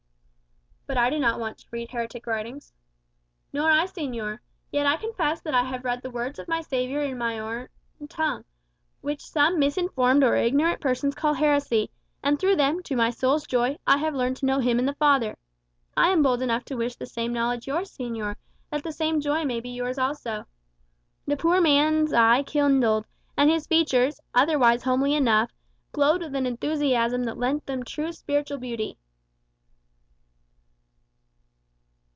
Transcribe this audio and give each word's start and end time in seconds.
"But 0.87 0.97
I 0.97 1.09
do 1.09 1.19
not 1.19 1.39
want 1.39 1.57
to 1.59 1.67
read 1.71 1.89
heretic 1.91 2.27
writings." 2.27 2.73
"Nor 3.53 3.71
I, 3.71 3.85
señor. 3.85 4.39
Yet 4.73 4.85
I 4.85 4.97
confess 4.97 5.39
that 5.39 5.53
I 5.55 5.63
have 5.63 5.85
read 5.85 6.01
the 6.01 6.09
words 6.09 6.37
of 6.37 6.49
my 6.49 6.59
Saviour 6.59 6.99
in 7.01 7.17
my 7.17 7.39
own 7.39 7.69
tongue, 8.09 8.43
which 8.99 9.21
some 9.21 9.57
misinformed 9.57 10.21
or 10.21 10.35
ignorant 10.35 10.81
persons 10.81 11.15
call 11.15 11.33
heresy; 11.35 11.91
and 12.21 12.37
through 12.37 12.57
them, 12.57 12.83
to 12.83 12.97
my 12.97 13.09
soul's 13.09 13.47
joy, 13.47 13.77
I 13.87 13.99
have 13.99 14.13
learned 14.13 14.35
to 14.37 14.45
know 14.45 14.59
Him 14.59 14.79
and 14.79 14.87
the 14.87 14.93
Father. 14.95 15.37
I 15.95 16.09
am 16.09 16.21
bold 16.21 16.41
enough 16.41 16.65
to 16.65 16.75
wish 16.75 16.97
the 16.97 17.05
same 17.05 17.31
knowledge 17.31 17.67
yours, 17.67 17.95
señor, 17.97 18.35
that 18.69 18.83
the 18.83 18.91
same 18.91 19.21
joy 19.21 19.45
may 19.45 19.61
be 19.61 19.69
yours 19.69 19.97
also." 19.97 20.45
The 21.25 21.37
poor 21.37 21.61
man's 21.61 22.11
eye 22.11 22.43
kindled, 22.43 23.05
and 23.37 23.49
his 23.49 23.65
features, 23.65 24.19
otherwise 24.35 24.83
homely 24.83 25.13
enough, 25.15 25.51
glowed 25.93 26.21
with 26.21 26.35
an 26.35 26.45
enthusiasm 26.45 27.23
that 27.23 27.37
lent 27.37 27.65
them 27.65 27.83
true 27.85 28.11
spiritual 28.11 28.57
beauty. 28.57 28.97